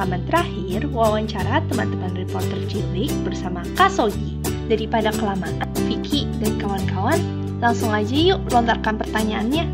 rekaman 0.00 0.24
terakhir 0.32 0.80
wawancara 0.96 1.60
teman-teman 1.68 2.16
reporter 2.16 2.56
Cilik 2.72 3.12
bersama 3.20 3.60
Kasogi. 3.76 4.32
Daripada 4.64 5.12
kelamaan, 5.12 5.68
Vicky 5.84 6.24
dan 6.40 6.56
kawan-kawan, 6.56 7.20
langsung 7.60 7.92
aja 7.92 8.16
yuk 8.16 8.40
lontarkan 8.48 8.96
pertanyaannya. 8.96 9.68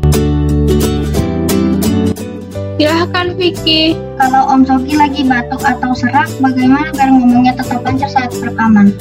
Silahkan 2.75 3.39
Vicky. 3.39 3.95
Kalau 4.19 4.51
Om 4.51 4.67
Sogi 4.67 4.99
lagi 4.99 5.23
batuk 5.23 5.63
atau 5.63 5.95
serak, 5.95 6.27
bagaimana 6.43 6.91
biar 6.91 7.07
ngomongnya 7.07 7.55
tetap 7.55 7.87
lancar 7.87 8.11
saat 8.11 8.35
rekaman? 8.35 8.91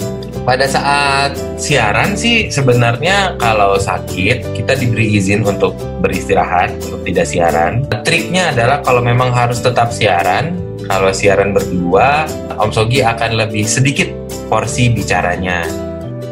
Pada 0.46 0.70
saat 0.70 1.34
siaran 1.58 2.14
sih 2.14 2.54
sebenarnya 2.54 3.34
kalau 3.42 3.74
sakit 3.74 4.54
kita 4.54 4.78
diberi 4.78 5.18
izin 5.18 5.42
untuk 5.42 5.74
beristirahat, 5.98 6.70
untuk 6.86 7.02
tidak 7.02 7.26
siaran. 7.26 7.82
Triknya 8.06 8.54
adalah 8.54 8.78
kalau 8.86 9.02
memang 9.02 9.34
harus 9.34 9.58
tetap 9.58 9.90
siaran, 9.90 10.65
kalau 10.86 11.10
siaran 11.10 11.52
berdua, 11.52 12.26
Om 12.56 12.70
Sogi 12.72 13.02
akan 13.02 13.36
lebih 13.36 13.66
sedikit 13.66 14.08
porsi 14.46 14.88
bicaranya. 14.90 15.66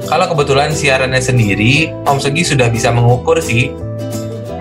Kalau 0.05 0.31
kebetulan 0.31 0.71
siarannya 0.73 1.21
sendiri, 1.21 1.91
Om 2.07 2.19
Sogi 2.23 2.47
sudah 2.47 2.71
bisa 2.71 2.95
mengukur 2.95 3.43
sih 3.43 3.75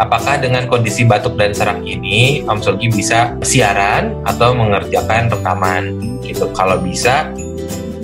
apakah 0.02 0.42
dengan 0.42 0.66
kondisi 0.66 1.06
batuk 1.06 1.38
dan 1.38 1.54
serak 1.54 1.80
ini 1.86 2.42
Om 2.44 2.60
Sogi 2.60 2.90
bisa 2.90 3.38
siaran 3.46 4.18
atau 4.26 4.58
mengerjakan 4.58 5.30
rekaman 5.30 5.84
gitu. 6.26 6.50
Kalau 6.58 6.82
bisa 6.82 7.30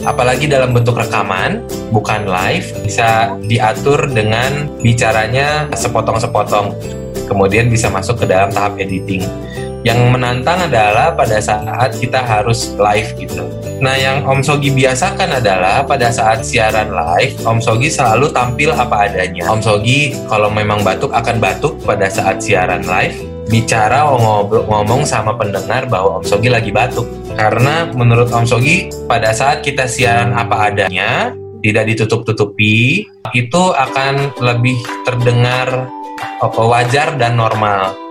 apalagi 0.07 0.47
dalam 0.47 0.71
bentuk 0.71 0.95
rekaman 0.95 1.59
bukan 1.91 2.29
live 2.29 2.71
bisa 2.85 3.35
diatur 3.43 4.07
dengan 4.07 4.69
bicaranya 4.79 5.67
sepotong-sepotong 5.75 6.71
kemudian 7.27 7.67
bisa 7.67 7.91
masuk 7.91 8.23
ke 8.23 8.25
dalam 8.25 8.47
tahap 8.49 8.79
editing 8.79 9.21
yang 9.87 10.11
menantang 10.11 10.67
adalah 10.67 11.15
pada 11.15 11.39
saat 11.39 11.95
kita 11.95 12.19
harus 12.19 12.75
live 12.75 13.15
gitu. 13.15 13.47
Nah, 13.79 13.95
yang 13.95 14.27
Om 14.27 14.43
Sogi 14.43 14.75
biasakan 14.75 15.39
adalah 15.39 15.87
pada 15.87 16.11
saat 16.11 16.43
siaran 16.43 16.91
live, 16.91 17.39
Om 17.47 17.63
Sogi 17.63 17.87
selalu 17.87 18.27
tampil 18.35 18.75
apa 18.75 19.07
adanya. 19.07 19.47
Om 19.47 19.63
Sogi 19.63 20.11
kalau 20.27 20.51
memang 20.51 20.83
batuk 20.83 21.15
akan 21.15 21.39
batuk 21.39 21.79
pada 21.87 22.11
saat 22.11 22.43
siaran 22.43 22.83
live, 22.83 23.15
bicara 23.47 24.03
ngobrol 24.03 24.67
ngomong 24.67 25.07
sama 25.07 25.31
pendengar 25.39 25.87
bahwa 25.87 26.19
Om 26.19 26.25
Sogi 26.27 26.51
lagi 26.51 26.75
batuk. 26.75 27.07
Karena 27.39 27.87
menurut 27.87 28.27
Om 28.35 28.43
Sogi 28.43 28.91
pada 29.07 29.31
saat 29.31 29.63
kita 29.63 29.87
siaran 29.87 30.35
apa 30.35 30.75
adanya, 30.75 31.31
tidak 31.63 31.87
ditutup-tutupi, 31.95 33.07
itu 33.31 33.63
akan 33.71 34.35
lebih 34.43 34.75
terdengar 35.07 35.87
wajar 36.43 37.15
dan 37.15 37.39
normal. 37.39 38.08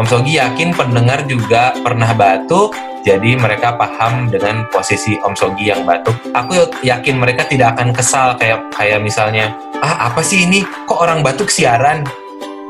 Om 0.00 0.08
Sogi 0.08 0.40
yakin 0.40 0.72
pendengar 0.72 1.28
juga 1.28 1.76
pernah 1.76 2.16
batuk, 2.16 2.72
jadi 3.04 3.36
mereka 3.36 3.76
paham 3.76 4.32
dengan 4.32 4.64
posisi 4.72 5.20
Om 5.20 5.36
Sogi 5.36 5.68
yang 5.68 5.84
batuk. 5.84 6.16
Aku 6.32 6.56
yakin 6.80 7.20
mereka 7.20 7.44
tidak 7.44 7.76
akan 7.76 7.92
kesal 7.92 8.32
kayak 8.40 8.64
kayak 8.72 8.96
misalnya, 9.04 9.52
ah 9.84 10.08
apa 10.08 10.24
sih 10.24 10.48
ini? 10.48 10.64
Kok 10.88 11.04
orang 11.04 11.20
batuk 11.20 11.52
siaran? 11.52 12.08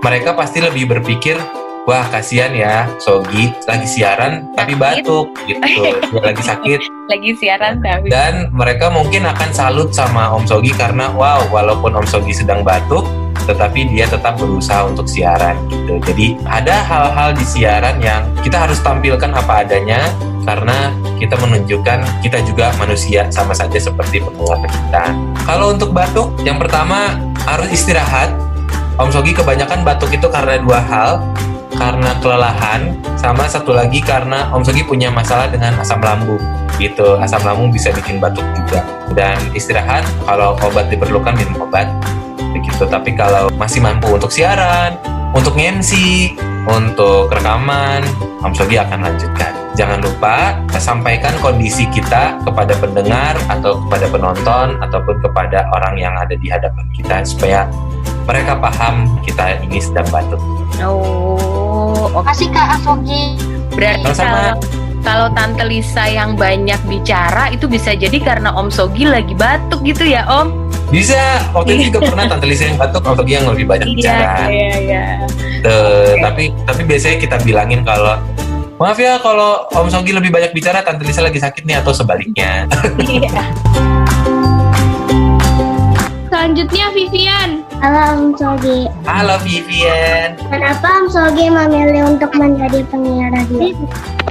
Mereka 0.03 0.35
pasti 0.35 0.59
lebih 0.59 0.91
berpikir, 0.91 1.39
wah 1.89 2.05
kasihan 2.13 2.53
ya 2.53 2.89
Sogi. 3.01 3.53
Lagi 3.65 3.87
siaran 3.89 4.45
sakit. 4.45 4.57
tapi 4.57 4.73
batuk 4.77 5.27
gitu. 5.49 5.61
Dia 6.13 6.21
lagi 6.21 6.43
sakit. 6.43 6.81
Lagi 7.09 7.31
siaran 7.39 7.81
tapi 7.81 8.07
dan 8.13 8.53
mereka 8.53 8.93
mungkin 8.93 9.25
akan 9.27 9.51
salut 9.55 9.91
sama 9.95 10.31
Om 10.35 10.45
Sogi 10.45 10.73
karena 10.75 11.13
wow 11.15 11.49
walaupun 11.49 11.97
Om 11.97 12.07
Sogi 12.07 12.37
sedang 12.37 12.63
batuk 12.63 13.07
tetapi 13.49 13.89
dia 13.91 14.07
tetap 14.07 14.39
berusaha 14.39 14.87
untuk 14.87 15.09
siaran 15.09 15.59
gitu. 15.73 15.99
Jadi 16.07 16.39
ada 16.47 16.85
hal-hal 16.87 17.35
di 17.35 17.43
siaran 17.43 17.99
yang 17.99 18.23
kita 18.45 18.69
harus 18.69 18.79
tampilkan 18.79 19.33
apa 19.33 19.67
adanya 19.67 20.07
karena 20.47 20.95
kita 21.19 21.35
menunjukkan 21.37 21.99
kita 22.23 22.39
juga 22.47 22.71
manusia 22.79 23.27
sama 23.33 23.53
saja 23.57 23.77
seperti 23.81 24.23
pendengar 24.23 24.61
kita. 24.71 25.05
Kalau 25.49 25.75
untuk 25.75 25.91
batuk 25.91 26.31
yang 26.47 26.61
pertama 26.61 27.17
harus 27.49 27.69
istirahat. 27.73 28.31
Om 29.01 29.09
Sogi 29.09 29.33
kebanyakan 29.33 29.81
batuk 29.81 30.13
itu 30.13 30.29
karena 30.29 30.61
dua 30.61 30.77
hal 30.85 31.25
karena 31.75 32.11
kelelahan 32.19 32.99
sama 33.15 33.47
satu 33.47 33.77
lagi 33.77 34.03
karena 34.03 34.51
Om 34.51 34.65
Sogi 34.67 34.83
punya 34.83 35.13
masalah 35.13 35.47
dengan 35.51 35.79
asam 35.79 36.03
lambung 36.03 36.41
gitu. 36.81 37.21
Asam 37.21 37.45
lambung 37.45 37.71
bisa 37.71 37.93
bikin 37.95 38.19
batuk 38.19 38.47
juga. 38.57 38.83
Dan 39.15 39.39
istirahat 39.55 40.07
kalau 40.27 40.57
obat 40.65 40.91
diperlukan 40.91 41.35
minum 41.37 41.67
obat 41.69 41.87
begitu. 42.57 42.87
Tapi 42.89 43.15
kalau 43.15 43.53
masih 43.55 43.85
mampu 43.85 44.11
untuk 44.11 44.33
siaran 44.33 44.99
untuk 45.35 45.55
MC 45.55 45.95
untuk 46.67 47.31
rekaman 47.31 48.03
Om 48.41 48.53
Sogi 48.57 48.81
akan 48.81 49.07
lanjutkan. 49.07 49.53
Jangan 49.79 50.03
lupa 50.03 50.59
sampaikan 50.77 51.33
kondisi 51.39 51.87
kita 51.89 52.37
kepada 52.43 52.75
pendengar 52.83 53.39
atau 53.47 53.79
kepada 53.87 54.07
penonton 54.11 54.67
ataupun 54.83 55.17
kepada 55.23 55.71
orang 55.73 55.95
yang 55.97 56.13
ada 56.19 56.35
di 56.35 56.51
hadapan 56.51 56.85
kita 56.91 57.23
supaya 57.23 57.71
mereka 58.31 58.55
paham 58.63 59.11
kita 59.27 59.59
ini 59.67 59.83
sedang 59.83 60.07
batuk. 60.15 60.39
Oh, 60.79 62.07
oke. 62.15 62.31
Kasih 62.31 62.47
Kak 62.55 62.79
Asogi. 62.79 63.35
Berarti 63.75 64.07
kalau 64.15 64.55
kalau 65.03 65.27
Tante 65.35 65.67
Lisa 65.67 66.07
yang 66.07 66.39
banyak 66.39 66.79
bicara 66.87 67.51
itu 67.51 67.67
bisa 67.67 67.91
jadi 67.99 68.15
karena 68.23 68.55
Om 68.55 68.71
Sogi 68.71 69.03
lagi 69.11 69.35
batuk 69.35 69.83
gitu 69.83 70.07
ya 70.07 70.23
Om? 70.31 70.71
Bisa. 70.95 71.43
Waktu 71.51 71.75
itu 71.75 71.83
juga 71.91 72.01
pernah 72.15 72.31
Tante 72.31 72.47
Lisa 72.47 72.71
yang 72.71 72.79
batuk, 72.79 73.03
Om 73.03 73.19
Sogi 73.19 73.33
yang 73.35 73.51
lebih 73.51 73.67
banyak 73.67 73.89
iya, 73.91 73.97
bicara. 73.99 74.35
Iya, 74.47 74.71
iya. 74.79 75.05
Okay. 75.67 76.23
Tapi 76.23 76.45
tapi 76.63 76.83
biasanya 76.87 77.17
kita 77.19 77.37
bilangin 77.43 77.83
kalau 77.83 78.15
Maaf 78.81 78.97
ya 78.97 79.21
kalau 79.21 79.69
Om 79.77 79.93
Sogi 79.93 80.17
lebih 80.17 80.33
banyak 80.33 80.57
bicara, 80.57 80.81
Tante 80.81 81.05
Lisa 81.05 81.21
lagi 81.21 81.37
sakit 81.37 81.69
nih 81.69 81.85
atau 81.85 81.93
sebaliknya. 81.93 82.65
Iya. 82.97 83.45
Selanjutnya 86.33 86.89
Vivian. 86.97 87.70
Halo 87.81 88.13
Om 88.13 88.37
Sogi. 88.37 88.85
Halo 89.09 89.41
Vivian. 89.41 90.37
Kenapa 90.37 91.01
Om 91.01 91.09
Sogi 91.09 91.49
memilih 91.49 92.13
untuk 92.13 92.29
menjadi 92.37 92.85
penyiar 92.93 93.33
radio? 93.33 93.73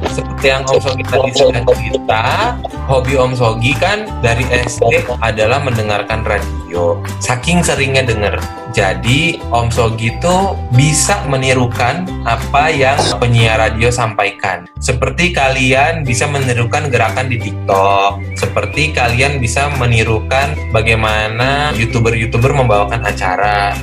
Seperti 0.06 0.54
yang 0.54 0.70
Om 0.70 0.78
Sogi 0.78 1.02
tadi 1.02 1.34
sudah 1.34 1.66
cerita, 1.66 2.54
hobi 2.86 3.18
Om 3.18 3.34
Sogi 3.34 3.74
kan 3.74 4.06
dari 4.22 4.46
SD 4.46 5.02
adalah 5.26 5.66
mendengarkan 5.66 6.22
radio. 6.30 7.02
Saking 7.18 7.66
seringnya 7.66 8.06
denger. 8.06 8.38
Jadi 8.70 9.42
Om 9.50 9.74
Sogi 9.74 10.14
itu 10.14 10.38
bisa 10.78 11.26
menirukan 11.26 12.06
apa 12.22 12.70
yang 12.70 13.02
penyiar 13.18 13.58
radio 13.58 13.90
sampaikan. 13.90 14.70
Seperti 14.78 15.34
kalian 15.34 16.06
bisa 16.06 16.30
menirukan 16.30 16.94
gerakan 16.94 17.34
di 17.34 17.42
TikTok. 17.42 18.22
Seperti 18.38 18.94
kalian 18.94 19.42
bisa 19.42 19.74
menirukan 19.82 20.54
bagaimana 20.70 21.74
YouTuber-YouTuber 21.74 22.54
membawakan 22.54 23.02
acara. 23.10 23.74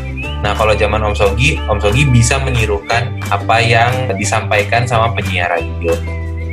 Nah, 0.46 0.54
kalau 0.54 0.78
zaman 0.78 1.02
Om 1.02 1.14
Sogi, 1.18 1.58
Om 1.66 1.82
Sogi 1.82 2.06
bisa 2.06 2.38
menirukan 2.38 3.18
apa 3.34 3.58
yang 3.58 3.90
disampaikan 4.14 4.86
sama 4.86 5.10
penyiar 5.10 5.50
radio. 5.50 5.98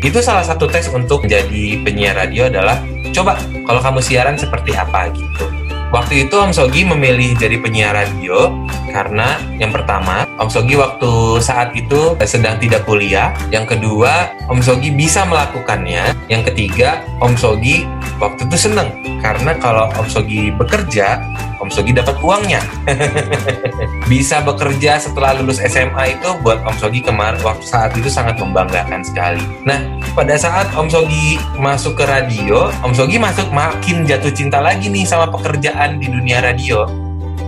Itu 0.02 0.20
salah 0.20 0.44
satu 0.44 0.66
tes 0.66 0.90
untuk 0.90 1.24
menjadi 1.24 1.80
penyiar 1.86 2.18
radio 2.18 2.50
adalah 2.50 2.82
coba 3.14 3.38
kalau 3.70 3.80
kamu 3.80 4.00
siaran 4.02 4.36
seperti 4.36 4.74
apa 4.74 5.14
gitu. 5.14 5.63
Waktu 5.94 6.26
itu 6.26 6.34
Om 6.34 6.50
Sogi 6.50 6.82
memilih 6.82 7.38
jadi 7.38 7.54
penyiar 7.62 7.94
radio 7.94 8.50
karena 8.90 9.38
yang 9.62 9.70
pertama 9.70 10.26
Om 10.34 10.50
Sogi 10.50 10.74
waktu 10.74 11.38
saat 11.38 11.78
itu 11.78 12.18
sedang 12.26 12.58
tidak 12.58 12.90
kuliah. 12.90 13.34
Yang 13.54 13.78
kedua 13.78 14.34
Om 14.50 14.60
Sogi 14.66 14.90
bisa 14.90 15.22
melakukannya. 15.30 16.14
Yang 16.26 16.54
ketiga 16.54 17.06
Om 17.22 17.38
Sogi 17.38 17.86
waktu 18.18 18.50
itu 18.50 18.58
seneng 18.70 18.90
karena 19.22 19.54
kalau 19.62 19.94
Om 19.94 20.08
Sogi 20.10 20.50
bekerja 20.50 21.22
Om 21.64 21.72
Sogi 21.72 21.96
dapat 21.96 22.20
uangnya. 22.20 22.60
Bisa 24.12 24.44
bekerja 24.44 25.00
setelah 25.00 25.40
lulus 25.40 25.64
SMA 25.64 26.20
itu 26.20 26.30
buat 26.44 26.60
Om 26.68 26.76
Sogi 26.76 27.00
kemarin 27.00 27.40
waktu 27.40 27.64
saat 27.64 27.96
itu 27.96 28.12
sangat 28.12 28.36
membanggakan 28.36 29.00
sekali. 29.00 29.40
Nah, 29.64 29.80
pada 30.12 30.36
saat 30.36 30.68
Om 30.76 30.92
Sogi 30.92 31.40
masuk 31.56 31.96
ke 31.96 32.04
radio, 32.04 32.68
Om 32.84 32.92
Sogi 32.92 33.16
masuk 33.16 33.48
makin 33.56 34.04
jatuh 34.04 34.36
cinta 34.36 34.60
lagi 34.60 34.92
nih 34.92 35.08
sama 35.08 35.32
pekerjaan 35.32 36.04
di 36.04 36.12
dunia 36.12 36.44
radio. 36.44 36.84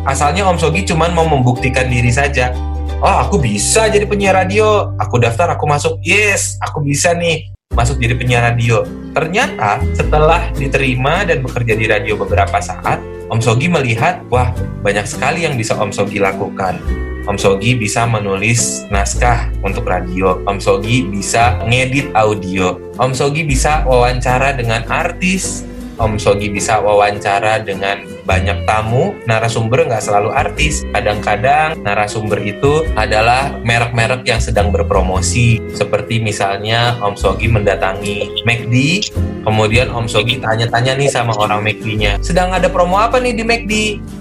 Asalnya 0.08 0.48
Om 0.48 0.64
Sogi 0.64 0.88
cuma 0.88 1.12
mau 1.12 1.28
membuktikan 1.28 1.92
diri 1.92 2.14
saja. 2.14 2.56
Oh, 3.04 3.18
aku 3.28 3.44
bisa 3.44 3.92
jadi 3.92 4.08
penyiar 4.08 4.40
radio. 4.40 4.96
Aku 4.96 5.20
daftar, 5.20 5.52
aku 5.52 5.68
masuk. 5.68 6.00
Yes, 6.00 6.56
aku 6.64 6.80
bisa 6.80 7.12
nih 7.12 7.52
masuk 7.76 8.00
jadi 8.00 8.16
penyiar 8.16 8.44
radio. 8.48 8.88
Ternyata 9.12 9.84
setelah 9.92 10.48
diterima 10.56 11.28
dan 11.28 11.44
bekerja 11.44 11.76
di 11.76 11.92
radio 11.92 12.16
beberapa 12.16 12.56
saat, 12.64 13.04
Om 13.28 13.44
Sogi 13.44 13.68
melihat, 13.68 14.24
wah 14.32 14.56
banyak 14.80 15.04
sekali 15.04 15.44
yang 15.44 15.60
bisa 15.60 15.76
Om 15.76 15.92
Sogi 15.92 16.24
lakukan. 16.24 16.80
Om 17.28 17.36
Sogi 17.36 17.76
bisa 17.76 18.08
menulis 18.08 18.88
naskah 18.88 19.52
untuk 19.66 19.90
radio. 19.90 20.40
Om 20.48 20.62
Sogi 20.64 21.04
bisa 21.04 21.60
ngedit 21.68 22.16
audio. 22.16 22.80
Om 22.96 23.12
Sogi 23.12 23.44
bisa 23.44 23.84
wawancara 23.84 24.56
dengan 24.56 24.88
artis. 24.88 25.68
Om 25.96 26.20
Sogi 26.20 26.52
bisa 26.52 26.84
wawancara 26.84 27.64
dengan 27.64 28.04
banyak 28.28 28.68
tamu, 28.68 29.16
narasumber 29.24 29.88
nggak 29.88 30.04
selalu 30.04 30.30
artis. 30.36 30.84
Kadang-kadang 30.92 31.80
narasumber 31.80 32.42
itu 32.44 32.84
adalah 33.00 33.56
merek-merek 33.64 34.28
yang 34.28 34.44
sedang 34.44 34.76
berpromosi. 34.76 35.64
Seperti 35.72 36.20
misalnya 36.20 37.00
Om 37.00 37.16
Sogi 37.16 37.48
mendatangi 37.48 38.44
McD, 38.44 39.08
kemudian 39.48 39.88
Om 39.88 40.12
Sogi 40.12 40.44
tanya-tanya 40.44 41.00
nih 41.00 41.08
sama 41.08 41.32
orang 41.40 41.64
McD-nya, 41.64 42.20
sedang 42.20 42.52
ada 42.52 42.68
promo 42.68 43.00
apa 43.00 43.22
nih 43.24 43.32
di 43.32 43.44
McD? 43.48 43.74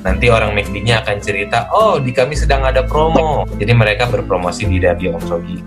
Nanti 0.06 0.30
orang 0.30 0.54
McD-nya 0.54 1.02
akan 1.02 1.16
cerita, 1.18 1.66
oh 1.74 1.98
di 1.98 2.14
kami 2.14 2.38
sedang 2.38 2.62
ada 2.62 2.86
promo. 2.86 3.48
Jadi 3.58 3.72
mereka 3.74 4.06
berpromosi 4.06 4.70
di 4.70 4.78
radio 4.78 5.18
Om 5.18 5.24
Sogi. 5.26 5.58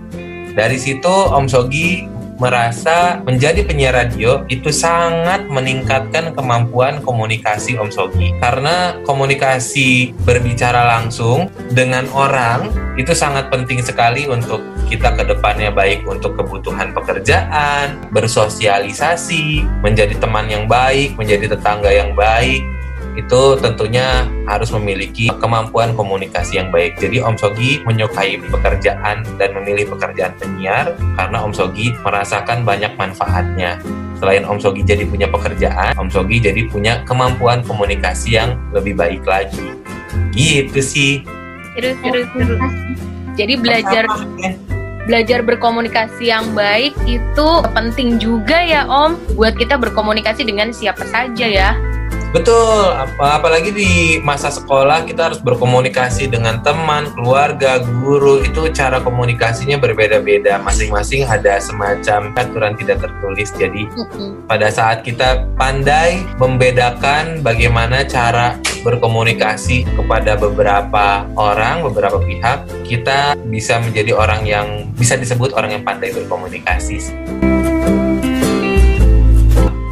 Dari 0.56 0.74
situ 0.74 1.12
Om 1.12 1.46
Sogi 1.46 2.17
merasa 2.38 3.18
menjadi 3.26 3.66
penyiar 3.66 3.94
radio 3.94 4.46
itu 4.46 4.70
sangat 4.70 5.44
meningkatkan 5.50 6.32
kemampuan 6.32 7.02
komunikasi 7.02 7.74
Om 7.76 7.90
Sogi. 7.90 8.32
Karena 8.38 8.98
komunikasi 9.02 10.14
berbicara 10.22 10.86
langsung 10.98 11.50
dengan 11.74 12.06
orang 12.14 12.70
itu 12.94 13.14
sangat 13.14 13.50
penting 13.50 13.82
sekali 13.82 14.26
untuk 14.30 14.62
kita 14.88 15.14
ke 15.14 15.22
depannya 15.28 15.68
baik 15.68 16.08
untuk 16.08 16.34
kebutuhan 16.38 16.96
pekerjaan, 16.96 18.00
bersosialisasi, 18.10 19.62
menjadi 19.84 20.16
teman 20.16 20.48
yang 20.48 20.64
baik, 20.64 21.14
menjadi 21.14 21.54
tetangga 21.54 21.92
yang 21.92 22.16
baik, 22.16 22.64
itu 23.18 23.58
tentunya 23.58 24.30
harus 24.46 24.70
memiliki 24.70 25.26
kemampuan 25.42 25.90
komunikasi 25.98 26.62
yang 26.62 26.70
baik. 26.70 26.94
Jadi 27.02 27.18
Om 27.18 27.34
Sogi 27.34 27.82
menyukai 27.82 28.38
pekerjaan 28.38 29.26
dan 29.34 29.50
memilih 29.58 29.90
pekerjaan 29.90 30.38
penyiar 30.38 30.94
karena 31.18 31.42
Om 31.42 31.50
Sogi 31.50 31.90
merasakan 32.06 32.62
banyak 32.62 32.94
manfaatnya. 32.94 33.82
Selain 34.22 34.46
Om 34.46 34.62
Sogi 34.62 34.86
jadi 34.86 35.02
punya 35.02 35.26
pekerjaan, 35.26 35.98
Om 35.98 36.14
Sogi 36.14 36.38
jadi 36.38 36.70
punya 36.70 37.02
kemampuan 37.02 37.66
komunikasi 37.66 38.38
yang 38.38 38.54
lebih 38.70 38.94
baik 38.94 39.26
lagi. 39.26 39.74
Gitu 40.30 40.78
sih. 40.78 41.26
Terus 41.74 41.98
terus 41.98 42.28
terus. 42.38 42.62
Jadi 43.34 43.54
belajar 43.58 44.06
belajar 45.10 45.40
berkomunikasi 45.40 46.28
yang 46.28 46.52
baik 46.52 46.94
itu 47.08 47.48
penting 47.74 48.22
juga 48.22 48.62
ya 48.62 48.86
Om 48.86 49.18
buat 49.34 49.58
kita 49.58 49.74
berkomunikasi 49.74 50.46
dengan 50.46 50.70
siapa 50.70 51.02
saja 51.10 51.46
ya. 51.50 51.74
Betul, 52.28 52.92
apa 52.92 53.40
apalagi 53.40 53.72
di 53.72 53.90
masa 54.20 54.52
sekolah 54.52 55.08
kita 55.08 55.32
harus 55.32 55.40
berkomunikasi 55.40 56.28
dengan 56.28 56.60
teman, 56.60 57.08
keluarga, 57.16 57.80
guru. 57.80 58.44
Itu 58.44 58.68
cara 58.68 59.00
komunikasinya 59.00 59.80
berbeda-beda. 59.80 60.60
Masing-masing 60.60 61.24
ada 61.24 61.56
semacam 61.56 62.36
aturan 62.36 62.76
tidak 62.76 63.00
tertulis. 63.00 63.48
Jadi 63.56 63.88
pada 64.44 64.68
saat 64.68 65.08
kita 65.08 65.48
pandai 65.56 66.20
membedakan 66.36 67.40
bagaimana 67.40 68.04
cara 68.04 68.60
berkomunikasi 68.84 69.88
kepada 69.96 70.36
beberapa 70.36 71.24
orang, 71.32 71.80
beberapa 71.80 72.20
pihak, 72.20 72.68
kita 72.84 73.40
bisa 73.48 73.80
menjadi 73.80 74.12
orang 74.12 74.44
yang 74.44 74.66
bisa 75.00 75.16
disebut 75.16 75.56
orang 75.56 75.80
yang 75.80 75.82
pandai 75.82 76.12
berkomunikasi. 76.12 77.08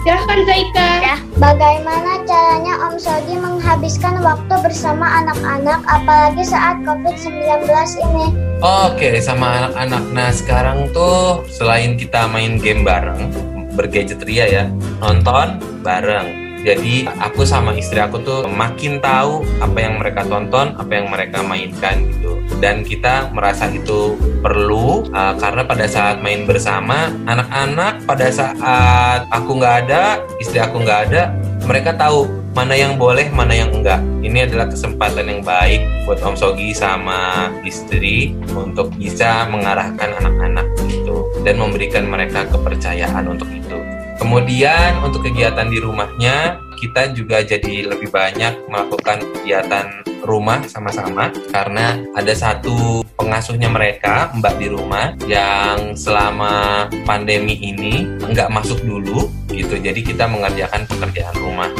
Silahkan 0.06 0.38
Zaika. 0.46 0.88
Ya, 1.02 1.16
bagaimana 1.34 2.22
caranya 2.22 2.78
Om 2.86 2.94
Sogi 2.94 3.42
menghabiskan 3.42 4.22
waktu 4.22 4.54
bersama 4.62 5.02
anak-anak 5.02 5.82
apalagi 5.82 6.46
saat 6.46 6.78
COVID-19 6.86 7.66
ini? 8.06 8.30
Oke, 8.62 9.18
sama 9.18 9.66
anak-anak. 9.66 10.06
Nah, 10.14 10.30
sekarang 10.30 10.94
tuh 10.94 11.42
selain 11.50 11.98
kita 11.98 12.30
main 12.30 12.62
game 12.62 12.86
bareng, 12.86 13.34
bergadget 13.74 14.22
ria 14.22 14.46
ya, 14.46 14.64
nonton 15.02 15.58
bareng. 15.82 16.45
Jadi 16.66 17.06
aku 17.22 17.46
sama 17.46 17.78
istri 17.78 18.02
aku 18.02 18.18
tuh 18.26 18.42
makin 18.50 18.98
tahu 18.98 19.46
apa 19.62 19.78
yang 19.78 20.02
mereka 20.02 20.26
tonton, 20.26 20.74
apa 20.74 20.90
yang 20.98 21.06
mereka 21.14 21.38
mainkan 21.46 22.10
gitu. 22.10 22.42
Dan 22.58 22.82
kita 22.82 23.30
merasa 23.30 23.70
itu 23.70 24.18
perlu 24.42 25.06
uh, 25.14 25.38
karena 25.38 25.62
pada 25.62 25.86
saat 25.86 26.18
main 26.18 26.42
bersama 26.42 27.14
anak-anak 27.30 28.02
pada 28.02 28.26
saat 28.34 29.30
aku 29.30 29.62
nggak 29.62 29.86
ada, 29.86 30.18
istri 30.42 30.58
aku 30.58 30.82
nggak 30.82 31.00
ada, 31.06 31.30
mereka 31.70 31.94
tahu 31.94 32.26
mana 32.50 32.74
yang 32.74 32.98
boleh, 32.98 33.30
mana 33.30 33.54
yang 33.54 33.70
enggak. 33.70 34.02
Ini 34.26 34.50
adalah 34.50 34.66
kesempatan 34.66 35.22
yang 35.22 35.46
baik 35.46 35.86
buat 36.02 36.18
Om 36.18 36.34
Sogi 36.34 36.74
sama 36.74 37.46
istri 37.62 38.34
untuk 38.50 38.90
bisa 38.98 39.46
mengarahkan 39.46 40.18
anak-anak 40.18 40.66
itu 40.90 41.30
dan 41.46 41.62
memberikan 41.62 42.10
mereka 42.10 42.42
kepercayaan 42.50 43.22
untuk 43.30 43.46
itu. 43.54 43.85
Kemudian 44.16 45.04
untuk 45.04 45.22
kegiatan 45.28 45.68
di 45.68 45.78
rumahnya 45.78 46.58
kita 46.76 47.12
juga 47.16 47.40
jadi 47.40 47.88
lebih 47.88 48.12
banyak 48.12 48.68
melakukan 48.68 49.24
kegiatan 49.40 50.04
rumah 50.26 50.60
sama-sama. 50.66 51.30
Karena 51.52 51.96
ada 52.12 52.34
satu 52.34 53.06
pengasuhnya 53.16 53.70
mereka 53.70 54.34
mbak 54.36 54.58
di 54.58 54.68
rumah 54.68 55.14
yang 55.30 55.94
selama 55.94 56.86
pandemi 57.06 57.56
ini 57.60 58.04
nggak 58.18 58.50
masuk 58.50 58.82
dulu 58.82 59.30
gitu. 59.54 59.78
Jadi 59.78 60.02
kita 60.02 60.26
mengerjakan 60.26 60.84
pekerjaan 60.90 61.36
rumah. 61.38 61.70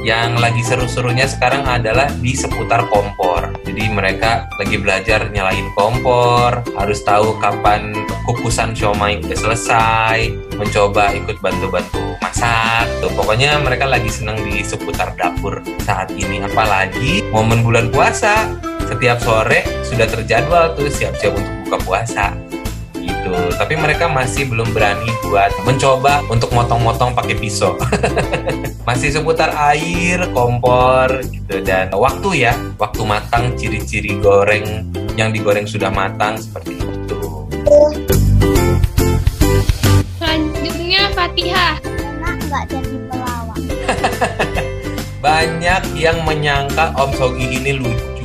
Yang 0.00 0.30
lagi 0.40 0.62
seru-serunya 0.64 1.28
sekarang 1.28 1.68
adalah 1.68 2.08
di 2.24 2.32
seputar 2.32 2.88
kompor. 2.88 3.59
Jadi 3.70 3.86
mereka 3.86 4.50
lagi 4.58 4.82
belajar 4.82 5.30
nyalain 5.30 5.70
kompor, 5.78 6.58
harus 6.74 7.06
tahu 7.06 7.38
kapan 7.38 7.94
kukusan 8.26 8.74
siomay 8.74 9.22
udah 9.22 9.38
selesai, 9.38 10.34
mencoba 10.58 11.14
ikut 11.14 11.38
bantu-bantu 11.38 12.18
masak. 12.18 12.90
Tuh, 12.98 13.14
pokoknya 13.14 13.62
mereka 13.62 13.86
lagi 13.86 14.10
seneng 14.10 14.42
di 14.42 14.66
seputar 14.66 15.14
dapur 15.14 15.62
saat 15.86 16.10
ini. 16.18 16.42
Apalagi 16.42 17.30
momen 17.30 17.62
bulan 17.62 17.94
puasa, 17.94 18.50
setiap 18.90 19.22
sore 19.22 19.62
sudah 19.86 20.10
terjadwal 20.10 20.74
tuh 20.74 20.90
siap-siap 20.90 21.30
untuk 21.38 21.54
buka 21.70 21.78
puasa 21.86 22.34
gitu. 23.30 23.54
Tapi 23.56 23.74
mereka 23.78 24.10
masih 24.10 24.50
belum 24.50 24.74
berani 24.74 25.10
buat 25.22 25.54
mencoba 25.62 26.22
untuk 26.26 26.50
motong-motong 26.50 27.14
pakai 27.14 27.38
pisau. 27.38 27.78
masih 28.88 29.14
seputar 29.14 29.54
air, 29.70 30.26
kompor 30.34 31.22
gitu 31.30 31.62
dan 31.62 31.94
waktu 31.94 32.50
ya, 32.50 32.52
waktu 32.76 33.02
matang, 33.06 33.54
ciri-ciri 33.54 34.18
goreng 34.18 34.90
yang 35.14 35.30
digoreng 35.30 35.66
sudah 35.66 35.92
matang 35.92 36.34
seperti 36.40 36.74
itu. 36.80 37.20
Selanjutnya 40.18 41.02
Fatihah. 41.14 41.74
Karena 41.82 42.30
nggak 42.34 42.64
jadi 42.66 42.96
pelawak. 43.06 43.58
Banyak 45.24 45.82
yang 46.00 46.24
menyangka 46.24 46.96
Om 46.96 47.10
Sogi 47.12 47.46
ini 47.60 47.76
lucu 47.76 48.19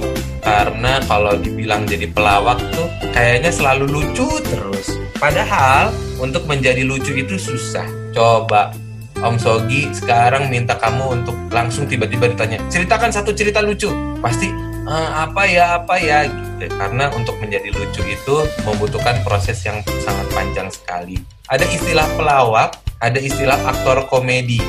karena 0.46 1.02
kalau 1.10 1.34
dibilang 1.42 1.90
jadi 1.90 2.06
pelawak 2.14 2.62
tuh 2.70 2.86
kayaknya 3.18 3.50
selalu 3.50 3.90
lucu 3.90 4.30
terus. 4.46 4.94
Padahal 5.18 5.90
untuk 6.22 6.46
menjadi 6.46 6.86
lucu 6.86 7.18
itu 7.18 7.36
susah. 7.42 7.90
Coba 8.14 8.70
Om 9.18 9.42
Sogi 9.42 9.90
sekarang 9.90 10.54
minta 10.54 10.78
kamu 10.78 11.18
untuk 11.24 11.34
langsung 11.50 11.90
tiba-tiba 11.90 12.30
ditanya 12.30 12.62
ceritakan 12.70 13.10
satu 13.10 13.34
cerita 13.34 13.66
lucu. 13.66 13.90
Pasti 14.22 14.54
"Eh, 14.86 15.10
apa 15.18 15.50
ya 15.50 15.82
apa 15.82 15.98
ya? 15.98 16.30
Gitu. 16.30 16.70
Karena 16.78 17.10
untuk 17.18 17.42
menjadi 17.42 17.74
lucu 17.74 18.06
itu 18.06 18.36
membutuhkan 18.70 19.26
proses 19.26 19.58
yang 19.66 19.82
sangat 20.06 20.30
panjang 20.30 20.70
sekali. 20.70 21.18
Ada 21.50 21.66
istilah 21.74 22.06
pelawak 22.14 22.78
ada 23.02 23.18
istilah 23.18 23.58
aktor 23.66 24.06
komedi. 24.14 24.62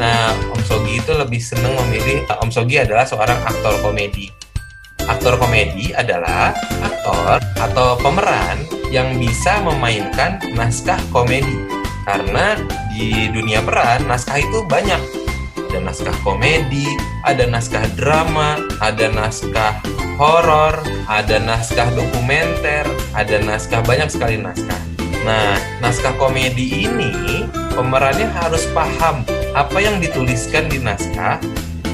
Nah 0.00 0.32
Om 0.56 0.62
Sogi 0.64 1.04
itu 1.04 1.12
lebih 1.12 1.42
seneng 1.42 1.76
memilih 1.84 2.24
Om 2.40 2.48
Sogi 2.48 2.80
adalah 2.80 3.04
seorang 3.04 3.36
aktor 3.44 3.76
komedi 3.84 4.47
aktor 5.08 5.40
komedi 5.40 5.96
adalah 5.96 6.52
aktor 6.84 7.40
atau 7.58 7.96
pemeran 7.98 8.62
yang 8.92 9.16
bisa 9.16 9.60
memainkan 9.64 10.36
naskah 10.52 11.00
komedi 11.10 11.56
karena 12.04 12.56
di 12.92 13.32
dunia 13.32 13.60
peran 13.64 14.04
naskah 14.08 14.40
itu 14.40 14.64
banyak 14.64 15.00
ada 15.68 15.84
naskah 15.84 16.16
komedi, 16.24 16.88
ada 17.28 17.44
naskah 17.44 17.84
drama, 17.92 18.56
ada 18.80 19.12
naskah 19.12 19.76
horor, 20.16 20.80
ada 21.04 21.36
naskah 21.36 21.92
dokumenter, 21.92 22.88
ada 23.12 23.36
naskah 23.44 23.84
banyak 23.84 24.08
sekali 24.08 24.40
naskah. 24.40 24.80
Nah, 25.28 25.60
naskah 25.84 26.16
komedi 26.16 26.88
ini 26.88 27.44
pemerannya 27.76 28.32
harus 28.32 28.64
paham 28.72 29.28
apa 29.52 29.78
yang 29.78 30.00
dituliskan 30.00 30.72
di 30.72 30.80
naskah, 30.80 31.36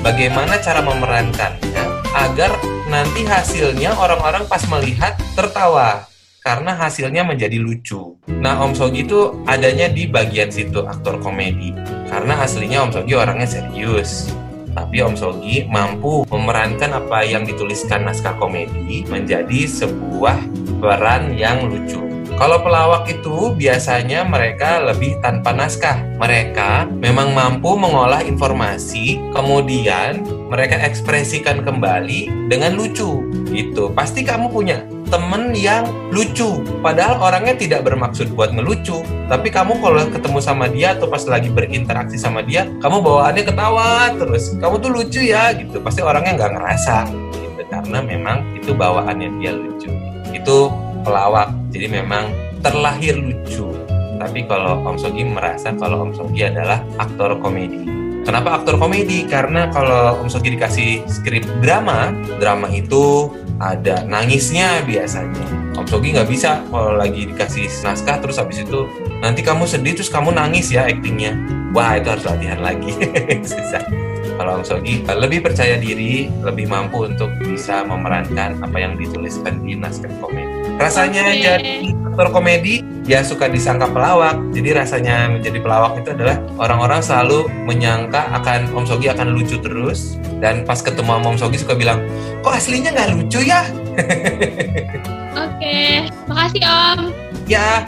bagaimana 0.07 0.63
cara 0.63 0.79
memerankannya 0.79 1.94
agar 2.15 2.55
nanti 2.87 3.27
hasilnya 3.27 3.99
orang-orang 3.99 4.47
pas 4.47 4.63
melihat 4.71 5.19
tertawa 5.35 6.07
karena 6.45 6.77
hasilnya 6.77 7.25
menjadi 7.25 7.57
lucu. 7.57 8.21
Nah, 8.29 8.61
Om 8.61 8.77
Sogi 8.77 9.09
itu 9.09 9.33
adanya 9.49 9.89
di 9.89 10.05
bagian 10.05 10.53
situ 10.53 10.85
aktor 10.85 11.17
komedi. 11.25 11.73
Karena 12.07 12.45
aslinya 12.45 12.85
Om 12.85 12.91
Sogi 12.93 13.17
orangnya 13.17 13.49
serius. 13.49 14.29
Tapi 14.75 15.01
Om 15.01 15.15
Sogi 15.15 15.65
mampu 15.71 16.27
memerankan 16.29 16.99
apa 16.99 17.23
yang 17.23 17.47
dituliskan 17.47 18.05
naskah 18.05 18.35
komedi 18.37 19.07
menjadi 19.07 19.71
sebuah 19.71 20.37
peran 20.83 21.39
yang 21.39 21.71
lucu. 21.71 22.03
Kalau 22.35 22.59
pelawak 22.67 23.07
itu 23.07 23.55
biasanya 23.55 24.27
mereka 24.27 24.83
lebih 24.83 25.23
tanpa 25.23 25.55
naskah. 25.55 26.03
Mereka 26.19 26.91
memang 26.99 27.31
mampu 27.31 27.79
mengolah 27.79 28.27
informasi, 28.27 29.23
kemudian 29.31 30.27
mereka 30.51 30.83
ekspresikan 30.83 31.63
kembali 31.63 32.51
dengan 32.51 32.75
lucu. 32.75 33.23
Itu 33.55 33.95
pasti 33.95 34.27
kamu 34.27 34.51
punya 34.51 34.83
temen 35.09 35.53
yang 35.57 35.89
lucu. 36.11 36.61
Padahal 36.81 37.21
orangnya 37.21 37.55
tidak 37.57 37.81
bermaksud 37.85 38.33
buat 38.33 38.53
ngelucu. 38.53 39.05
Tapi 39.29 39.49
kamu 39.49 39.81
kalau 39.81 40.05
ketemu 40.09 40.39
sama 40.41 40.67
dia 40.69 40.97
atau 40.97 41.09
pas 41.09 41.23
lagi 41.25 41.49
berinteraksi 41.49 42.17
sama 42.21 42.45
dia, 42.45 42.69
kamu 42.81 43.01
bawaannya 43.01 43.45
ketawa 43.45 44.13
terus. 44.17 44.57
Kamu 44.59 44.81
tuh 44.81 44.91
lucu 44.93 45.21
ya 45.25 45.53
gitu. 45.57 45.81
Pasti 45.81 46.01
orangnya 46.01 46.37
nggak 46.39 46.53
ngerasa 46.57 46.97
gitu. 47.11 47.63
Karena 47.69 47.99
memang 48.05 48.37
itu 48.57 48.71
bawaannya 48.73 49.29
dia 49.41 49.53
lucu. 49.55 49.91
Itu 50.33 50.71
pelawak. 51.05 51.53
Jadi 51.73 51.87
memang 51.91 52.31
terlahir 52.65 53.17
lucu. 53.17 53.69
Tapi 54.15 54.47
kalau 54.47 54.81
Om 54.87 54.97
Sogi 54.97 55.27
merasa 55.27 55.75
kalau 55.75 56.07
Om 56.07 56.13
Sogi 56.15 56.47
adalah 56.47 56.81
aktor 57.03 57.37
komedi. 57.43 58.04
Kenapa 58.25 58.57
aktor 58.57 58.81
komedi? 58.81 59.29
Karena 59.29 59.69
kalau 59.69 60.17
Om 60.25 60.33
Sogi 60.33 60.57
dikasih 60.57 61.05
skrip 61.05 61.45
drama, 61.61 62.09
drama 62.41 62.73
itu 62.73 63.29
ada 63.61 64.01
nangisnya 64.09 64.81
biasanya. 64.89 65.77
Om 65.77 65.85
Sogi 65.85 66.17
nggak 66.17 66.33
bisa 66.33 66.65
kalau 66.73 66.97
lagi 66.97 67.29
dikasih 67.29 67.69
naskah 67.85 68.25
terus 68.25 68.41
habis 68.41 68.65
itu 68.65 68.89
nanti 69.21 69.45
kamu 69.45 69.69
sedih 69.69 69.93
terus 70.01 70.09
kamu 70.09 70.33
nangis 70.33 70.73
ya 70.73 70.89
aktingnya. 70.89 71.37
Wah 71.77 72.01
itu 72.01 72.17
harus 72.17 72.25
latihan 72.25 72.65
lagi. 72.65 72.97
Kalau 74.41 74.59
Om 74.59 74.65
Sogi 74.65 75.05
lebih 75.05 75.45
percaya 75.45 75.77
diri, 75.77 76.33
lebih 76.41 76.65
mampu 76.65 77.05
untuk 77.05 77.29
bisa 77.45 77.85
memerankan 77.85 78.57
apa 78.65 78.77
yang 78.81 78.97
dituliskan 78.97 79.61
di 79.61 79.77
naskah 79.77 80.11
komedi. 80.19 80.64
Rasanya 80.75 81.23
Oke. 81.23 81.39
jadi 81.39 81.95
aktor 82.15 82.31
komedi 82.31 82.87
ya 83.07 83.27
suka 83.27 83.51
disangka 83.51 83.91
pelawak. 83.91 84.39
Jadi 84.55 84.71
rasanya 84.71 85.31
menjadi 85.31 85.59
pelawak 85.59 85.99
itu 85.99 86.15
adalah 86.15 86.39
orang-orang 86.63 87.03
selalu 87.03 87.51
menyangka 87.67 88.31
akan 88.43 88.71
Om 88.71 88.85
Sogi 88.87 89.11
akan 89.11 89.35
lucu 89.35 89.59
terus 89.59 90.15
dan 90.39 90.63
pas 90.63 90.79
ketemu 90.79 91.11
sama 91.19 91.27
Om 91.35 91.39
Sogi 91.39 91.59
suka 91.59 91.75
bilang, 91.75 92.03
kok 92.43 92.55
aslinya 92.55 92.95
nggak 92.95 93.11
lucu 93.19 93.41
ya? 93.43 93.67
Oke, 95.45 96.07
makasih 96.31 96.63
Om. 96.63 97.01
Ya, 97.45 97.85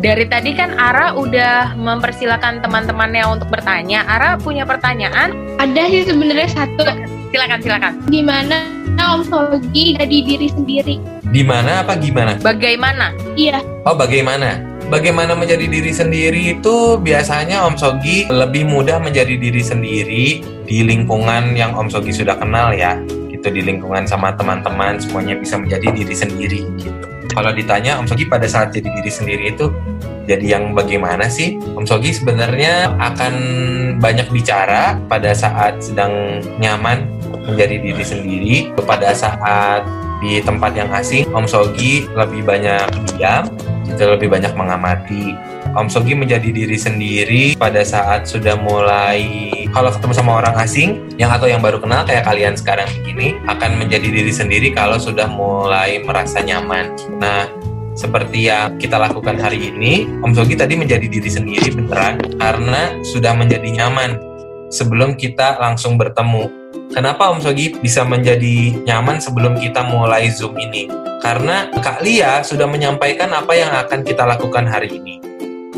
Dari 0.00 0.24
tadi 0.32 0.56
kan 0.56 0.72
Ara 0.80 1.12
udah 1.12 1.76
mempersilahkan 1.76 2.64
teman-temannya 2.64 3.20
untuk 3.28 3.52
bertanya. 3.52 4.00
Ara 4.08 4.40
punya 4.40 4.64
pertanyaan? 4.64 5.36
Ada 5.60 5.82
sih 5.92 6.08
sebenarnya 6.08 6.48
satu, 6.48 6.88
Silakan, 7.28 7.60
silakan. 7.60 7.92
gimana 8.08 8.79
Om 9.16 9.22
Sogi 9.24 9.96
jadi 9.96 10.16
diri 10.20 10.48
sendiri? 10.52 10.96
di 11.30 11.46
mana 11.46 11.86
apa 11.86 11.94
gimana? 11.94 12.34
Bagaimana? 12.42 13.14
Iya, 13.38 13.62
Oh, 13.86 13.94
bagaimana? 13.94 14.58
Bagaimana 14.90 15.38
menjadi 15.38 15.70
diri 15.70 15.94
sendiri 15.94 16.58
itu 16.58 16.98
biasanya 16.98 17.62
Om 17.70 17.78
Sogi 17.78 18.26
lebih 18.26 18.66
mudah 18.66 18.98
menjadi 18.98 19.38
diri 19.38 19.62
sendiri 19.62 20.42
di 20.66 20.78
lingkungan 20.82 21.54
yang 21.54 21.78
Om 21.78 21.86
Sogi 21.86 22.10
sudah 22.10 22.34
kenal 22.34 22.74
ya. 22.74 22.98
Gitu 23.30 23.46
di 23.54 23.62
lingkungan 23.62 24.04
sama 24.10 24.34
teman-teman 24.34 24.98
semuanya 24.98 25.38
bisa 25.38 25.54
menjadi 25.56 25.94
diri 25.94 26.10
sendiri 26.10 26.60
gitu. 26.82 27.06
Kalau 27.30 27.54
ditanya 27.54 28.02
Om 28.02 28.10
Sogi 28.10 28.26
pada 28.26 28.50
saat 28.50 28.74
jadi 28.74 28.90
diri 28.90 29.10
sendiri 29.14 29.54
itu 29.54 29.70
jadi 30.26 30.58
yang 30.58 30.74
bagaimana 30.74 31.30
sih? 31.30 31.54
Om 31.78 31.86
Sogi 31.86 32.10
sebenarnya 32.10 32.90
akan 32.98 33.34
banyak 34.02 34.26
bicara 34.34 34.98
pada 35.06 35.30
saat 35.30 35.78
sedang 35.78 36.42
nyaman 36.58 37.06
menjadi 37.46 37.76
diri 37.80 38.04
sendiri. 38.04 38.56
Pada 38.84 39.12
saat 39.14 39.84
di 40.20 40.40
tempat 40.44 40.76
yang 40.76 40.90
asing, 40.92 41.24
Om 41.32 41.48
Sogi 41.48 42.04
lebih 42.12 42.44
banyak 42.44 42.88
diam, 43.16 43.48
itu 43.88 44.02
lebih 44.04 44.28
banyak 44.28 44.52
mengamati. 44.52 45.32
Om 45.70 45.86
Sogi 45.86 46.18
menjadi 46.18 46.50
diri 46.50 46.74
sendiri 46.74 47.42
pada 47.54 47.86
saat 47.86 48.26
sudah 48.26 48.58
mulai 48.58 49.50
kalau 49.70 49.94
ketemu 49.94 50.14
sama 50.18 50.42
orang 50.42 50.58
asing 50.58 51.06
yang 51.14 51.30
atau 51.30 51.46
yang 51.46 51.62
baru 51.62 51.78
kenal 51.78 52.02
kayak 52.02 52.26
kalian 52.26 52.58
sekarang 52.58 52.90
begini 53.00 53.38
akan 53.46 53.78
menjadi 53.78 54.10
diri 54.10 54.34
sendiri 54.34 54.74
kalau 54.74 54.98
sudah 54.98 55.30
mulai 55.30 56.02
merasa 56.02 56.42
nyaman. 56.42 56.90
Nah, 57.22 57.46
seperti 57.94 58.50
yang 58.50 58.82
kita 58.82 58.98
lakukan 58.98 59.38
hari 59.38 59.70
ini, 59.70 60.10
Om 60.26 60.34
Sogi 60.34 60.58
tadi 60.58 60.74
menjadi 60.74 61.06
diri 61.06 61.30
sendiri 61.30 61.70
beneran 61.70 62.18
karena 62.42 62.98
sudah 63.06 63.30
menjadi 63.38 63.70
nyaman 63.70 64.18
sebelum 64.74 65.14
kita 65.14 65.58
langsung 65.62 65.94
bertemu. 65.94 66.59
Kenapa 66.90 67.30
Om 67.30 67.38
Sogi 67.42 67.74
bisa 67.78 68.02
menjadi 68.02 68.74
nyaman 68.82 69.22
sebelum 69.22 69.58
kita 69.58 69.86
mulai 69.86 70.30
Zoom 70.30 70.58
ini? 70.58 70.90
Karena 71.22 71.70
Kak 71.70 72.02
Lia 72.02 72.42
sudah 72.42 72.66
menyampaikan 72.66 73.30
apa 73.30 73.52
yang 73.54 73.70
akan 73.74 74.02
kita 74.02 74.26
lakukan 74.26 74.66
hari 74.66 74.98
ini. 74.98 75.29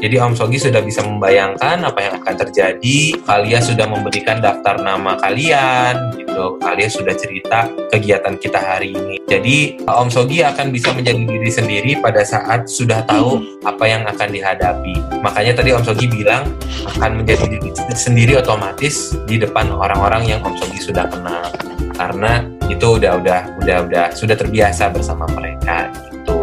Jadi 0.02 0.18
Om 0.18 0.35
Sogi 0.35 0.59
sudah 0.59 0.82
bisa 0.82 1.06
membayangkan 1.06 1.78
apa 1.87 2.00
yang 2.02 2.14
akan 2.18 2.35
terjadi. 2.35 3.23
Kalian 3.23 3.62
sudah 3.62 3.87
memberikan 3.87 4.42
daftar 4.42 4.82
nama 4.82 5.14
kalian, 5.23 6.18
gitu. 6.18 6.59
Kalian 6.59 6.90
sudah 6.90 7.14
cerita 7.14 7.71
kegiatan 7.94 8.35
kita 8.35 8.59
hari 8.59 8.99
ini. 8.99 9.23
Jadi 9.30 9.78
Om 9.87 10.11
Sogi 10.11 10.42
akan 10.42 10.75
bisa 10.75 10.90
menjadi 10.90 11.23
diri 11.23 11.47
sendiri 11.54 12.02
pada 12.02 12.26
saat 12.26 12.66
sudah 12.66 13.06
tahu 13.06 13.62
apa 13.62 13.85
yang 13.87 14.02
akan 14.02 14.26
dihadapi. 14.35 15.23
Makanya 15.23 15.62
tadi 15.62 15.71
Om 15.71 15.87
Sogi 15.87 16.11
bilang 16.11 16.50
akan 16.99 17.23
menjadi 17.23 17.47
diri 17.47 17.71
sendiri 17.94 18.42
otomatis 18.42 19.14
di 19.30 19.38
depan 19.38 19.71
orang-orang 19.71 20.26
yang 20.26 20.42
Om 20.42 20.59
Sogi 20.59 20.82
sudah 20.82 21.06
kenal. 21.06 21.47
Karena 21.94 22.42
itu 22.66 22.99
udah 22.99 23.23
udah 23.23 23.40
udah 23.62 23.78
udah 23.87 24.04
sudah 24.11 24.35
terbiasa 24.35 24.90
bersama 24.90 25.30
mereka 25.30 25.94
gitu. 26.11 26.42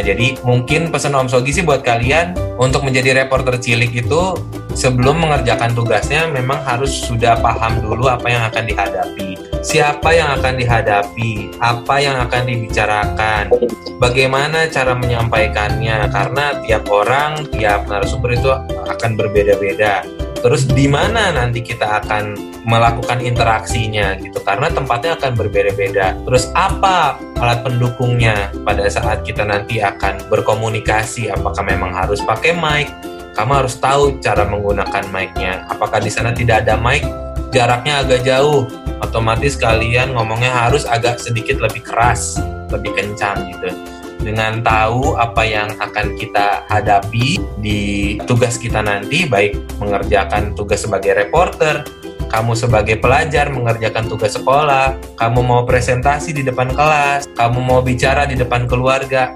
Jadi 0.00 0.40
mungkin 0.42 0.88
pesan 0.88 1.16
Om 1.16 1.28
Sogi 1.28 1.54
sih 1.54 1.64
buat 1.64 1.84
kalian 1.84 2.36
untuk 2.60 2.84
menjadi 2.84 3.24
reporter 3.24 3.56
cilik 3.56 3.92
itu 3.92 4.36
sebelum 4.74 5.22
mengerjakan 5.22 5.74
tugasnya 5.74 6.30
memang 6.30 6.62
harus 6.62 6.92
sudah 7.04 7.38
paham 7.40 7.80
dulu 7.82 8.06
apa 8.06 8.26
yang 8.28 8.42
akan 8.48 8.64
dihadapi. 8.66 9.30
Siapa 9.60 10.16
yang 10.16 10.40
akan 10.40 10.56
dihadapi, 10.56 11.60
apa 11.60 11.94
yang 12.00 12.16
akan 12.24 12.42
dibicarakan, 12.48 13.52
bagaimana 14.00 14.64
cara 14.72 14.96
menyampaikannya 14.96 16.08
karena 16.08 16.44
tiap 16.64 16.88
orang, 16.88 17.44
tiap 17.52 17.84
narasumber 17.84 18.40
itu 18.40 18.48
akan 18.88 19.10
berbeda-beda. 19.20 20.19
Terus 20.40 20.64
di 20.64 20.88
mana 20.88 21.32
nanti 21.36 21.60
kita 21.60 22.00
akan 22.00 22.36
melakukan 22.64 23.20
interaksinya 23.20 24.16
gitu 24.20 24.40
karena 24.40 24.72
tempatnya 24.72 25.16
akan 25.20 25.32
berbeda-beda. 25.36 26.16
Terus 26.24 26.48
apa 26.56 27.20
alat 27.40 27.60
pendukungnya 27.64 28.52
pada 28.64 28.88
saat 28.88 29.24
kita 29.24 29.44
nanti 29.44 29.80
akan 29.80 30.28
berkomunikasi 30.32 31.28
apakah 31.32 31.64
memang 31.64 31.92
harus 31.92 32.24
pakai 32.24 32.56
mic? 32.56 32.88
Kamu 33.36 33.52
harus 33.64 33.78
tahu 33.78 34.18
cara 34.20 34.48
menggunakan 34.48 35.06
mic-nya. 35.12 35.64
Apakah 35.68 36.02
di 36.02 36.10
sana 36.12 36.32
tidak 36.32 36.66
ada 36.66 36.76
mic? 36.80 37.04
Jaraknya 37.52 38.04
agak 38.04 38.24
jauh. 38.24 38.64
Otomatis 39.00 39.56
kalian 39.56 40.12
ngomongnya 40.12 40.52
harus 40.52 40.84
agak 40.84 41.16
sedikit 41.16 41.56
lebih 41.56 41.80
keras, 41.80 42.36
lebih 42.68 42.92
kencang 42.92 43.48
gitu 43.48 43.99
dengan 44.20 44.60
tahu 44.60 45.16
apa 45.16 45.42
yang 45.48 45.72
akan 45.80 46.14
kita 46.14 46.68
hadapi 46.68 47.40
di 47.58 48.16
tugas 48.28 48.60
kita 48.60 48.84
nanti, 48.84 49.24
baik 49.24 49.56
mengerjakan 49.80 50.52
tugas 50.52 50.84
sebagai 50.84 51.16
reporter, 51.16 51.82
kamu 52.30 52.54
sebagai 52.54 53.00
pelajar 53.00 53.50
mengerjakan 53.50 54.06
tugas 54.06 54.38
sekolah, 54.38 54.94
kamu 55.18 55.40
mau 55.42 55.62
presentasi 55.66 56.30
di 56.36 56.46
depan 56.46 56.70
kelas, 56.70 57.26
kamu 57.34 57.58
mau 57.58 57.80
bicara 57.82 58.28
di 58.28 58.38
depan 58.38 58.70
keluarga. 58.70 59.34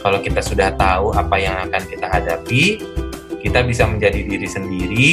Kalau 0.00 0.24
kita 0.24 0.40
sudah 0.40 0.72
tahu 0.80 1.12
apa 1.12 1.36
yang 1.36 1.68
akan 1.68 1.82
kita 1.84 2.08
hadapi, 2.08 2.80
kita 3.44 3.60
bisa 3.60 3.84
menjadi 3.84 4.24
diri 4.24 4.48
sendiri. 4.48 5.08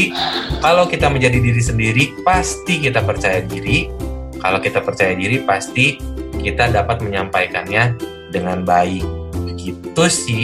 Kalau 0.64 0.88
kita 0.88 1.12
menjadi 1.12 1.44
diri 1.44 1.60
sendiri, 1.60 2.04
pasti 2.24 2.80
kita 2.80 3.04
percaya 3.04 3.44
diri. 3.44 3.92
Kalau 4.40 4.64
kita 4.64 4.80
percaya 4.80 5.12
diri, 5.12 5.44
pasti 5.44 6.00
kita 6.40 6.72
dapat 6.72 7.04
menyampaikannya 7.04 8.17
dengan 8.32 8.64
baik. 8.64 9.04
Begitu 9.48 10.04
sih. 10.10 10.44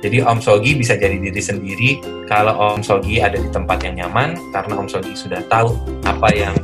Jadi 0.00 0.24
Om 0.24 0.40
Sogi 0.40 0.72
bisa 0.72 0.96
jadi 0.96 1.20
diri 1.20 1.42
sendiri 1.44 1.90
kalau 2.24 2.56
Om 2.56 2.80
Sogi 2.80 3.20
ada 3.20 3.36
di 3.36 3.52
tempat 3.52 3.84
yang 3.84 4.00
nyaman 4.00 4.32
karena 4.48 4.80
Om 4.80 4.88
Sogi 4.88 5.12
sudah 5.12 5.44
tahu 5.52 5.76
apa 6.08 6.32
yang 6.32 6.56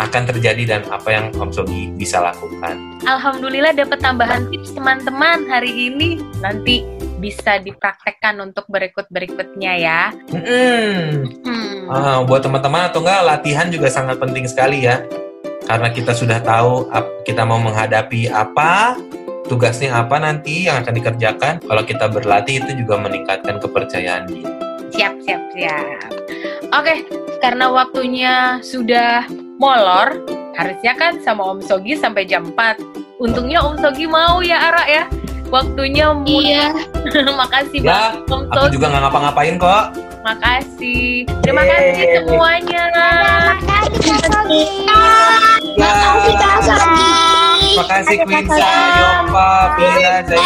akan 0.00 0.22
terjadi 0.26 0.62
dan 0.64 0.80
apa 0.90 1.12
yang 1.12 1.26
Om 1.36 1.52
Sogi 1.52 1.92
bisa 1.92 2.24
lakukan. 2.24 2.98
Alhamdulillah 3.04 3.76
dapat 3.76 4.00
tambahan 4.00 4.48
tips 4.48 4.72
teman-teman 4.74 5.44
hari 5.46 5.92
ini. 5.92 6.24
Nanti 6.40 6.82
bisa 7.20 7.62
dipraktekkan 7.62 8.36
untuk 8.42 8.66
berikut-berikutnya 8.68 9.72
ya. 9.80 10.02
Hmm. 10.32 11.24
Hmm. 11.44 11.74
Ah, 11.88 12.18
buat 12.24 12.42
teman-teman 12.42 12.90
atau 12.90 13.04
enggak 13.04 13.22
latihan 13.22 13.68
juga 13.68 13.92
sangat 13.92 14.18
penting 14.18 14.48
sekali 14.48 14.88
ya. 14.88 15.04
Karena 15.64 15.88
kita 15.88 16.12
sudah 16.12 16.44
tahu 16.44 16.92
kita 17.24 17.44
mau 17.48 17.56
menghadapi 17.56 18.28
apa, 18.28 19.00
tugasnya 19.44 19.92
apa 19.94 20.16
nanti 20.16 20.66
yang 20.66 20.80
akan 20.80 20.94
dikerjakan. 20.94 21.54
Kalau 21.60 21.82
kita 21.82 22.08
berlatih 22.08 22.60
itu 22.60 22.70
juga 22.76 22.96
meningkatkan 22.98 23.60
kepercayaan 23.60 24.24
diri. 24.26 24.44
Siap, 24.90 25.14
siap, 25.22 25.42
siap. 25.52 26.10
Oke, 26.70 27.04
karena 27.38 27.68
waktunya 27.68 28.34
sudah 28.60 29.26
molor, 29.56 30.18
harusnya 30.54 30.94
kan 30.94 31.18
sama 31.20 31.44
Om 31.44 31.60
Sogi 31.60 31.94
sampai 31.94 32.24
jam 32.24 32.50
4. 32.50 32.78
Untungnya 33.18 33.62
Om 33.62 33.78
Sogi 33.78 34.06
mau 34.06 34.40
ya 34.40 34.70
Ara 34.70 34.84
ya. 34.86 35.04
Waktunya 35.48 36.10
mulai. 36.10 36.50
Iya. 36.50 36.66
Makasih 37.40 37.78
Ya, 37.78 37.90
banget 38.10 38.26
Om 38.26 38.42
Aku 38.48 38.58
Sogi. 38.58 38.72
juga 38.72 38.86
nggak 38.90 39.02
ngapa-ngapain 39.02 39.54
kok. 39.56 39.84
Makasih. 40.24 41.06
Terima 41.44 41.62
Yeay. 41.62 41.70
kasih 41.70 42.06
semuanya. 42.18 42.84
Makasih 43.60 44.00
Kak 44.10 44.26
Sogi. 44.32 44.62
Ya. 45.76 45.84
Makasih 45.84 46.34
Kak 46.40 46.58
Sogi. 46.64 47.43
Makasih 47.74 48.16
Ada 48.20 48.24
Quinsa, 48.24 48.70
Yopa, 48.94 49.50
Kak 49.74 49.94
Sogi. 49.98 50.38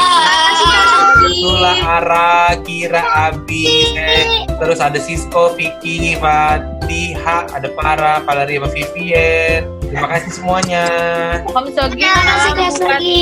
Tula, 1.38 1.73
Ara, 1.82 2.30
Kira, 2.62 3.02
Abi, 3.28 3.66
terus 4.56 4.78
ada 4.78 4.97
Sisko, 4.97 5.52
Vicky, 5.52 6.16
Fatiha, 6.16 7.38
ada 7.52 7.68
Para, 7.75 8.23
Valeria, 8.23 8.62
sama 8.62 8.68
Vivien. 8.70 9.61
Terima 9.82 10.08
kasih 10.11 10.30
semuanya. 10.30 10.85
Om 11.44 11.66
Sogi. 11.73 12.00
Terima 12.00 12.23
kasih, 12.23 12.50
Kak 12.50 12.56
buat- 12.56 12.76
Sogi. 12.76 13.20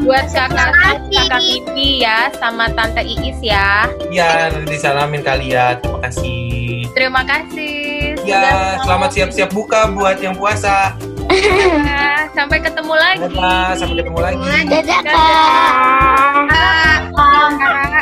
Buat 0.00 0.26
kakak 0.28 0.48
Terima 0.48 0.72
kasih. 0.72 1.16
kakak 1.20 1.40
Vivi 1.42 1.90
ya, 1.98 2.18
sama 2.34 2.64
tante 2.72 3.02
Iis 3.02 3.38
ya. 3.40 3.68
Ya, 4.08 4.48
nanti 4.48 4.70
disalamin 4.70 5.20
kalian. 5.20 5.74
Terima 5.78 5.98
kasih. 6.00 6.88
Terima 6.94 7.22
kasih. 7.22 7.78
Ya, 8.22 8.78
selamat 8.80 9.10
siap-siap 9.12 9.50
buka 9.50 9.90
buat 9.90 10.18
yang 10.18 10.34
puasa. 10.34 10.94
Sampai 12.36 12.58
ketemu 12.58 12.94
lagi. 12.94 13.20
Dadah, 13.30 13.70
sampai 13.78 13.96
ketemu 14.02 14.18
lagi. 14.18 14.42
Dadah 14.66 15.00
Kak. 15.06 16.32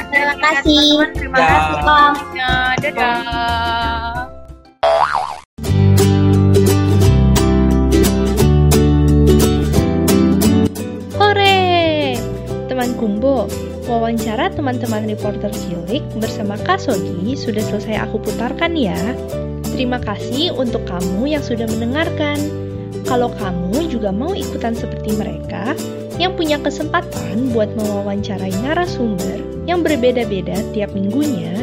Terima 0.09 0.35
kasih. 0.41 0.89
Terima 1.13 1.37
Ya. 1.37 1.49
kasih 1.49 1.75
semuanya. 1.77 2.53
Dadah. 2.81 3.19
Hore! 11.19 12.17
Teman 12.71 12.95
Kumbo, 12.97 13.49
wawancara 13.87 14.49
teman-teman 14.53 15.05
reporter 15.09 15.51
cilik 15.51 16.05
bersama 16.17 16.55
Kak 16.63 16.81
Sogi 16.81 17.35
sudah 17.35 17.63
selesai 17.65 18.09
aku 18.09 18.23
putarkan 18.23 18.73
ya. 18.79 18.99
Terima 19.69 20.01
kasih 20.01 20.55
untuk 20.55 20.83
kamu 20.89 21.39
yang 21.39 21.43
sudah 21.45 21.67
mendengarkan. 21.69 22.68
Kalau 23.07 23.31
kamu 23.37 23.93
juga 23.93 24.11
mau 24.11 24.35
ikutan 24.35 24.75
seperti 24.75 25.15
mereka, 25.15 25.77
yang 26.19 26.35
punya 26.35 26.59
kesempatan 26.59 27.55
buat 27.55 27.71
mewawancarai 27.79 28.53
narasumber 28.67 29.39
yang 29.71 29.87
berbeda-beda 29.87 30.59
tiap 30.75 30.91
minggunya, 30.97 31.55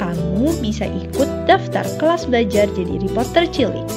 kamu 0.00 0.54
bisa 0.62 0.88
ikut 0.88 1.28
daftar 1.44 1.84
kelas 2.00 2.24
belajar 2.24 2.70
jadi 2.72 2.94
reporter 3.04 3.44
cilik. 3.50 3.88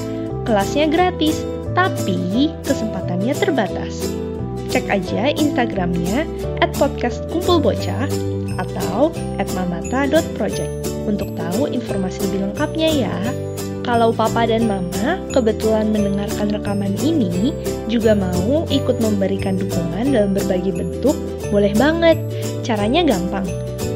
Kelasnya 0.43 0.89
gratis, 0.89 1.45
tapi 1.77 2.51
kesempatannya 2.65 3.31
terbatas 3.38 4.12
cek 4.71 4.88
aja 4.88 5.36
Instagramnya 5.36 6.24
at 6.63 6.71
podcast 6.79 7.27
kumpul 7.27 7.60
bocah 7.60 8.07
atau 8.55 9.12
at 9.36 9.48
mamata.project 9.51 10.71
untuk 11.03 11.27
tahu 11.36 11.67
informasi 11.67 12.24
lebih 12.31 12.39
lengkapnya 12.50 12.89
ya. 12.89 13.17
Kalau 13.81 14.13
papa 14.13 14.45
dan 14.45 14.69
mama 14.69 15.17
kebetulan 15.33 15.89
mendengarkan 15.89 16.53
rekaman 16.53 16.93
ini 17.01 17.50
juga 17.89 18.13
mau 18.13 18.63
ikut 18.69 19.01
memberikan 19.01 19.57
dukungan 19.57 20.13
dalam 20.13 20.38
berbagai 20.38 20.71
bentuk, 20.71 21.17
boleh 21.50 21.73
banget. 21.75 22.17
Caranya 22.61 23.03
gampang. 23.03 23.45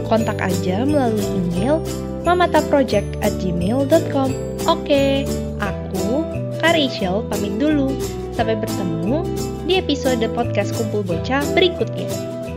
Kontak 0.10 0.42
aja 0.42 0.86
melalui 0.86 1.26
email 1.38 1.82
mamataproject 2.26 3.08
at 3.22 3.34
gmail.com. 3.38 4.34
Oke, 4.66 5.30
aku, 5.62 6.26
Kak 6.60 6.74
Rachel, 6.74 7.22
pamit 7.30 7.56
dulu. 7.62 7.94
Sampai 8.34 8.60
bertemu 8.60 9.24
di 9.64 9.80
episode 9.80 10.26
podcast 10.36 10.76
Kumpul 10.76 11.06
Bocah 11.06 11.46
berikutnya. 11.56 12.10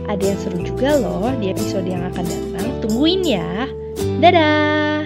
Ada 0.09 0.33
yang 0.33 0.39
seru 0.41 0.59
juga 0.65 0.97
loh 0.97 1.29
di 1.37 1.53
episode 1.53 1.85
yang 1.85 2.03
akan 2.09 2.25
datang. 2.25 2.67
Tungguin 2.81 3.21
ya. 3.21 3.69
Dadah! 4.19 4.98